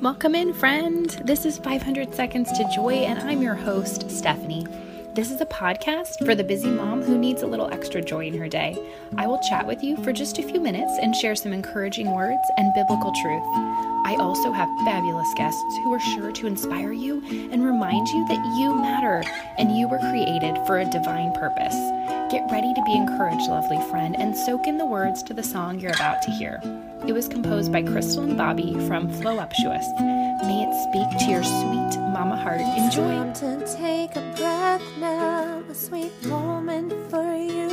Welcome 0.00 0.34
in, 0.34 0.54
friend. 0.54 1.10
This 1.26 1.44
is 1.44 1.58
500 1.58 2.14
Seconds 2.14 2.50
to 2.52 2.66
Joy, 2.74 2.94
and 3.04 3.18
I'm 3.18 3.42
your 3.42 3.54
host, 3.54 4.10
Stephanie. 4.10 4.66
This 5.14 5.30
is 5.30 5.42
a 5.42 5.46
podcast 5.46 6.24
for 6.24 6.34
the 6.34 6.42
busy 6.42 6.70
mom 6.70 7.02
who 7.02 7.18
needs 7.18 7.42
a 7.42 7.46
little 7.46 7.70
extra 7.70 8.00
joy 8.00 8.24
in 8.24 8.38
her 8.38 8.48
day. 8.48 8.78
I 9.18 9.26
will 9.26 9.40
chat 9.50 9.66
with 9.66 9.82
you 9.82 10.02
for 10.02 10.14
just 10.14 10.38
a 10.38 10.42
few 10.42 10.58
minutes 10.58 10.98
and 11.02 11.14
share 11.14 11.36
some 11.36 11.52
encouraging 11.52 12.14
words 12.14 12.40
and 12.56 12.72
biblical 12.72 13.12
truth. 13.20 13.44
I 14.06 14.16
also 14.18 14.50
have 14.50 14.70
fabulous 14.86 15.34
guests 15.36 15.76
who 15.84 15.92
are 15.92 16.00
sure 16.00 16.32
to 16.32 16.46
inspire 16.46 16.92
you 16.92 17.22
and 17.52 17.62
remind 17.62 18.08
you 18.08 18.26
that 18.28 18.56
you 18.58 18.74
matter 18.76 19.22
and 19.58 19.76
you 19.76 19.86
were 19.86 19.98
created 19.98 20.56
for 20.66 20.78
a 20.78 20.90
divine 20.90 21.34
purpose. 21.34 21.76
Get 22.30 22.48
ready 22.48 22.72
to 22.74 22.82
be 22.84 22.94
encouraged, 22.94 23.48
lovely 23.48 23.80
friend, 23.90 24.14
and 24.16 24.36
soak 24.36 24.68
in 24.68 24.78
the 24.78 24.86
words 24.86 25.20
to 25.24 25.34
the 25.34 25.42
song 25.42 25.80
you're 25.80 25.90
about 25.90 26.22
to 26.22 26.30
hear. 26.30 26.60
It 27.04 27.12
was 27.12 27.26
composed 27.26 27.72
by 27.72 27.82
Crystal 27.82 28.22
and 28.22 28.38
Bobby 28.38 28.74
from 28.86 29.08
Flow 29.08 29.36
Flowuptuous. 29.36 29.84
May 30.46 30.62
it 30.62 30.72
speak 30.86 31.10
to 31.18 31.24
your 31.28 31.42
sweet 31.42 31.98
mama 32.14 32.36
heart. 32.36 32.60
Enjoy. 32.60 33.08
Time 33.08 33.34
to 33.34 33.76
take 33.76 34.14
a 34.14 34.20
breath 34.36 34.80
now, 35.00 35.60
a 35.68 35.74
sweet 35.74 36.12
moment 36.26 36.92
for 37.10 37.34
you. 37.34 37.68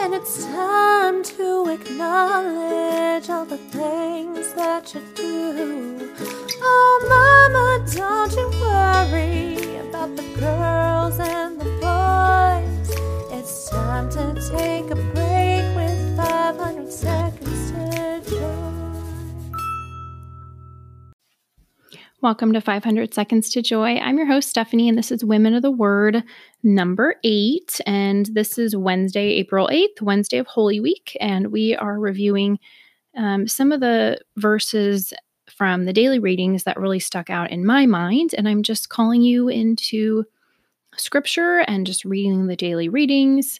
And 0.00 0.14
it's 0.14 0.46
time 0.46 1.22
to 1.22 1.68
acknowledge 1.68 3.28
all 3.28 3.44
the 3.44 3.58
things 3.58 4.54
that 4.54 4.94
you 4.94 5.02
do. 5.14 6.14
Oh, 6.62 6.92
mama, 7.12 7.84
don't 7.92 8.32
you 8.32 8.48
worry 8.62 9.76
about 9.86 10.16
the 10.16 10.24
girls 10.40 11.18
and 11.20 11.41
Welcome 22.22 22.52
to 22.52 22.60
500 22.60 23.12
Seconds 23.12 23.50
to 23.50 23.62
Joy. 23.62 23.96
I'm 23.96 24.16
your 24.16 24.28
host, 24.28 24.50
Stephanie, 24.50 24.88
and 24.88 24.96
this 24.96 25.10
is 25.10 25.24
Women 25.24 25.54
of 25.54 25.62
the 25.62 25.72
Word 25.72 26.22
number 26.62 27.16
eight. 27.24 27.80
And 27.84 28.26
this 28.26 28.58
is 28.58 28.76
Wednesday, 28.76 29.30
April 29.30 29.66
8th, 29.66 30.00
Wednesday 30.00 30.38
of 30.38 30.46
Holy 30.46 30.78
Week. 30.78 31.16
And 31.20 31.50
we 31.50 31.74
are 31.74 31.98
reviewing 31.98 32.60
um, 33.16 33.48
some 33.48 33.72
of 33.72 33.80
the 33.80 34.20
verses 34.36 35.12
from 35.50 35.84
the 35.84 35.92
daily 35.92 36.20
readings 36.20 36.62
that 36.62 36.78
really 36.78 37.00
stuck 37.00 37.28
out 37.28 37.50
in 37.50 37.66
my 37.66 37.86
mind. 37.86 38.36
And 38.38 38.48
I'm 38.48 38.62
just 38.62 38.88
calling 38.88 39.22
you 39.22 39.48
into 39.48 40.24
scripture 40.96 41.64
and 41.66 41.84
just 41.84 42.04
reading 42.04 42.46
the 42.46 42.54
daily 42.54 42.88
readings, 42.88 43.58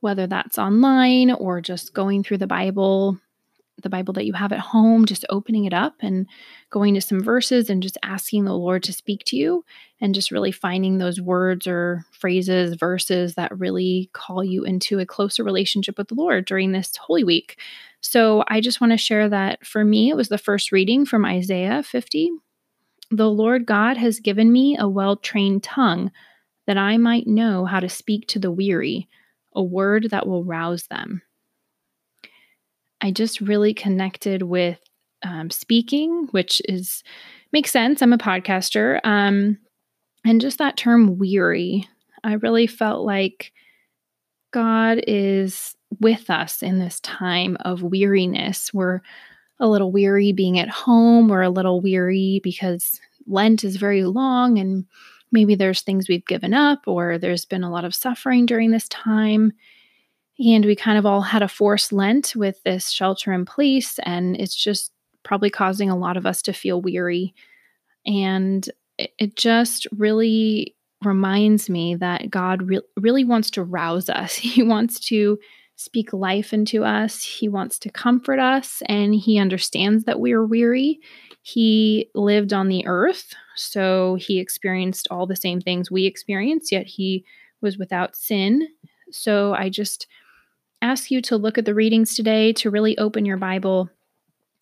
whether 0.00 0.26
that's 0.26 0.58
online 0.58 1.30
or 1.30 1.60
just 1.60 1.94
going 1.94 2.24
through 2.24 2.38
the 2.38 2.48
Bible 2.48 3.20
the 3.82 3.90
Bible 3.90 4.12
that 4.14 4.26
you 4.26 4.32
have 4.32 4.52
at 4.52 4.60
home, 4.60 5.06
just 5.06 5.24
opening 5.30 5.64
it 5.64 5.74
up 5.74 5.94
and 6.00 6.26
going 6.70 6.94
to 6.94 7.00
some 7.00 7.22
verses 7.22 7.70
and 7.70 7.82
just 7.82 7.98
asking 8.02 8.44
the 8.44 8.56
Lord 8.56 8.82
to 8.84 8.92
speak 8.92 9.24
to 9.26 9.36
you 9.36 9.64
and 10.00 10.14
just 10.14 10.30
really 10.30 10.52
finding 10.52 10.98
those 10.98 11.20
words 11.20 11.66
or 11.66 12.04
phrases, 12.12 12.74
verses 12.74 13.34
that 13.34 13.58
really 13.58 14.10
call 14.12 14.44
you 14.44 14.64
into 14.64 14.98
a 14.98 15.06
closer 15.06 15.44
relationship 15.44 15.98
with 15.98 16.08
the 16.08 16.14
Lord 16.14 16.44
during 16.44 16.72
this 16.72 16.96
Holy 16.96 17.24
Week. 17.24 17.58
So 18.00 18.44
I 18.48 18.60
just 18.60 18.80
want 18.80 18.92
to 18.92 18.96
share 18.96 19.28
that 19.28 19.66
for 19.66 19.84
me, 19.84 20.10
it 20.10 20.16
was 20.16 20.28
the 20.28 20.38
first 20.38 20.72
reading 20.72 21.04
from 21.04 21.24
Isaiah 21.24 21.82
50. 21.82 22.30
The 23.10 23.30
Lord 23.30 23.66
God 23.66 23.96
has 23.96 24.20
given 24.20 24.52
me 24.52 24.76
a 24.78 24.88
well 24.88 25.16
trained 25.16 25.62
tongue 25.62 26.10
that 26.66 26.78
I 26.78 26.96
might 26.96 27.26
know 27.26 27.64
how 27.64 27.80
to 27.80 27.88
speak 27.88 28.28
to 28.28 28.38
the 28.38 28.50
weary, 28.50 29.08
a 29.54 29.62
word 29.62 30.10
that 30.10 30.26
will 30.26 30.44
rouse 30.44 30.86
them. 30.86 31.22
I 33.00 33.10
just 33.10 33.40
really 33.40 33.74
connected 33.74 34.42
with 34.42 34.78
um, 35.22 35.50
speaking, 35.50 36.28
which 36.30 36.62
is 36.66 37.02
makes 37.52 37.70
sense. 37.70 38.02
I'm 38.02 38.12
a 38.12 38.18
podcaster, 38.18 39.00
um, 39.04 39.58
and 40.24 40.40
just 40.40 40.58
that 40.58 40.76
term 40.76 41.18
"weary." 41.18 41.88
I 42.22 42.34
really 42.34 42.66
felt 42.66 43.04
like 43.04 43.52
God 44.52 45.02
is 45.06 45.74
with 46.00 46.30
us 46.30 46.62
in 46.62 46.78
this 46.78 47.00
time 47.00 47.56
of 47.60 47.82
weariness. 47.82 48.72
We're 48.72 49.00
a 49.58 49.68
little 49.68 49.92
weary 49.92 50.32
being 50.32 50.58
at 50.58 50.68
home. 50.68 51.28
We're 51.28 51.42
a 51.42 51.50
little 51.50 51.80
weary 51.80 52.40
because 52.42 53.00
Lent 53.26 53.64
is 53.64 53.76
very 53.76 54.04
long, 54.04 54.58
and 54.58 54.86
maybe 55.32 55.54
there's 55.54 55.82
things 55.82 56.08
we've 56.08 56.26
given 56.26 56.54
up, 56.54 56.80
or 56.86 57.18
there's 57.18 57.44
been 57.44 57.64
a 57.64 57.70
lot 57.70 57.84
of 57.84 57.94
suffering 57.94 58.46
during 58.46 58.70
this 58.70 58.88
time. 58.88 59.52
And 60.40 60.64
we 60.64 60.74
kind 60.74 60.96
of 60.96 61.04
all 61.04 61.20
had 61.20 61.42
a 61.42 61.48
forced 61.48 61.92
Lent 61.92 62.34
with 62.34 62.62
this 62.62 62.88
shelter 62.88 63.32
in 63.32 63.44
place, 63.44 63.98
and 64.04 64.36
it's 64.40 64.54
just 64.54 64.90
probably 65.22 65.50
causing 65.50 65.90
a 65.90 65.96
lot 65.96 66.16
of 66.16 66.24
us 66.24 66.40
to 66.42 66.52
feel 66.54 66.80
weary. 66.80 67.34
And 68.06 68.68
it, 68.96 69.36
just 69.36 69.86
really 69.92 70.74
reminds 71.04 71.68
me 71.68 71.94
that 71.96 72.30
God 72.30 72.62
re- 72.62 72.80
really 72.98 73.24
wants 73.24 73.50
to 73.52 73.62
rouse 73.62 74.08
us. 74.08 74.34
He 74.36 74.62
wants 74.62 74.98
to 75.08 75.38
speak 75.76 76.12
life 76.12 76.52
into 76.52 76.84
us, 76.84 77.22
He 77.22 77.48
wants 77.48 77.78
to 77.80 77.90
comfort 77.90 78.38
us, 78.38 78.82
and 78.86 79.14
He 79.14 79.38
understands 79.38 80.04
that 80.04 80.20
we 80.20 80.32
are 80.32 80.44
weary. 80.44 81.00
He 81.42 82.10
lived 82.14 82.52
on 82.52 82.68
the 82.68 82.86
earth, 82.86 83.34
so 83.56 84.14
He 84.14 84.38
experienced 84.38 85.06
all 85.10 85.26
the 85.26 85.36
same 85.36 85.60
things 85.60 85.90
we 85.90 86.06
experience, 86.06 86.72
yet 86.72 86.86
He 86.86 87.24
was 87.60 87.76
without 87.76 88.16
sin. 88.16 88.68
So 89.10 89.54
I 89.54 89.68
just 89.68 90.06
ask 90.82 91.10
you 91.10 91.20
to 91.22 91.36
look 91.36 91.58
at 91.58 91.64
the 91.64 91.74
readings 91.74 92.14
today, 92.14 92.52
to 92.54 92.70
really 92.70 92.96
open 92.98 93.24
your 93.24 93.36
Bible. 93.36 93.90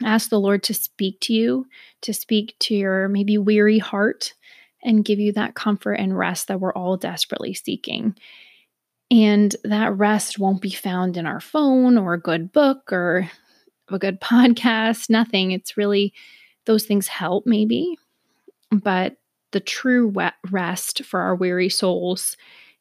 Ask 0.05 0.31
the 0.31 0.41
Lord 0.41 0.63
to 0.65 0.75
speak 0.75 1.21
to 1.23 1.33
you, 1.33 1.67
to 2.03 2.13
speak 2.13 2.55
to 2.61 2.75
your 2.75 3.09
maybe 3.09 3.39
weary 3.39 3.79
heart, 3.79 4.35
and 4.83 5.05
give 5.05 5.19
you 5.19 5.33
that 5.33 5.55
comfort 5.55 5.95
and 5.95 6.17
rest 6.17 6.49
that 6.49 6.61
we're 6.61 6.73
all 6.73 6.97
desperately 6.97 7.55
seeking. 7.55 8.17
And 9.11 9.55
that 9.65 9.97
rest 9.97 10.39
won't 10.39 10.63
be 10.63 10.71
found 10.71 11.17
in 11.17 11.27
our 11.27 11.41
phone 11.41 11.97
or 11.97 12.15
a 12.15 12.21
good 12.21 12.53
book 12.53 12.93
or 12.93 13.31
a 13.89 13.99
good 13.99 14.21
podcast, 14.21 15.11
nothing. 15.11 15.51
It's 15.53 15.77
really 15.77 16.13
those 16.67 16.85
things 16.85 17.09
help, 17.09 17.47
maybe. 17.47 17.99
But 18.71 19.17
the 19.53 19.61
true 19.61 20.13
rest 20.51 21.05
for 21.05 21.21
our 21.21 21.35
weary 21.35 21.71
souls 21.71 22.37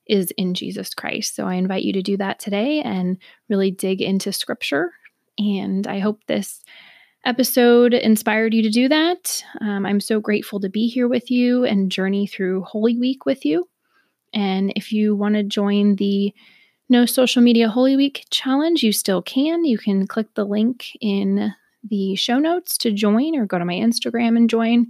is 0.10 0.32
in 0.32 0.54
Jesus 0.54 0.94
Christ. 0.94 1.36
So 1.36 1.46
I 1.46 1.56
invite 1.56 1.84
you 1.84 1.94
to 1.94 2.02
do 2.02 2.18
that 2.18 2.40
today 2.40 2.82
and 2.82 3.18
really 3.50 3.72
dig 3.72 4.02
into 4.02 4.32
scripture. 4.32 4.92
And 5.38 5.86
I 5.88 6.00
hope 6.00 6.22
this 6.26 6.64
episode 7.26 7.94
inspired 7.94 8.54
you 8.54 8.64
to 8.64 8.70
do 8.70 8.88
that. 8.88 9.44
Um, 9.62 9.86
I'm 9.86 10.00
so 10.00 10.20
grateful 10.20 10.60
to 10.62 10.70
be 10.70 10.88
here 10.88 11.08
with 11.08 11.30
you 11.30 11.66
and 11.66 11.92
journey 11.92 12.26
through 12.26 12.64
Holy 12.64 12.98
Week 12.98 13.26
with 13.26 13.46
you. 13.46 13.68
And 14.34 14.72
if 14.76 14.92
you 14.92 15.16
want 15.16 15.36
to 15.36 15.44
join 15.44 15.96
the 15.96 16.34
No 16.90 17.06
Social 17.06 17.42
Media 17.42 17.70
Holy 17.70 17.96
Week 17.96 18.26
challenge, 18.30 18.84
you 18.84 18.92
still 18.92 19.22
can. 19.22 19.66
You 19.66 19.78
can 19.78 20.08
click 20.08 20.28
the 20.36 20.46
link 20.46 20.98
in 21.02 21.54
the 21.84 22.16
show 22.16 22.40
notes 22.40 22.78
to 22.80 22.92
join 22.92 23.36
or 23.36 23.46
go 23.46 23.60
to 23.60 23.66
my 23.66 23.76
Instagram 23.76 24.38
and 24.38 24.50
join. 24.50 24.88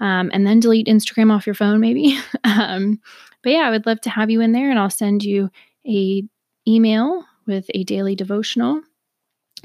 Um, 0.00 0.30
and 0.32 0.46
then 0.46 0.60
delete 0.60 0.86
Instagram 0.86 1.30
off 1.30 1.46
your 1.46 1.54
phone, 1.54 1.80
maybe. 1.80 2.18
um, 2.44 3.00
but 3.42 3.50
yeah, 3.50 3.60
I 3.60 3.70
would 3.70 3.86
love 3.86 4.00
to 4.02 4.10
have 4.10 4.30
you 4.30 4.40
in 4.40 4.52
there 4.52 4.70
and 4.70 4.78
I'll 4.78 4.90
send 4.90 5.22
you 5.22 5.50
a 5.86 6.22
email 6.66 7.24
with 7.46 7.66
a 7.74 7.84
daily 7.84 8.14
devotional, 8.14 8.82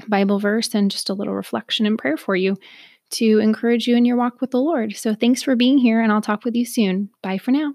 Bible 0.08 0.38
verse, 0.38 0.74
and 0.74 0.90
just 0.90 1.10
a 1.10 1.14
little 1.14 1.34
reflection 1.34 1.86
and 1.86 1.98
prayer 1.98 2.16
for 2.16 2.36
you 2.36 2.56
to 3.08 3.38
encourage 3.38 3.86
you 3.86 3.96
in 3.96 4.04
your 4.04 4.16
walk 4.16 4.40
with 4.40 4.50
the 4.50 4.60
Lord. 4.60 4.96
So 4.96 5.14
thanks 5.14 5.42
for 5.42 5.56
being 5.56 5.78
here 5.78 6.00
and 6.00 6.12
I'll 6.12 6.20
talk 6.20 6.44
with 6.44 6.54
you 6.54 6.64
soon. 6.66 7.10
Bye 7.22 7.38
for 7.38 7.50
now. 7.50 7.74